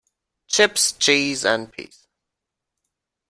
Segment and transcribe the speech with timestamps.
[0.47, 2.07] Chips, cheese and peas.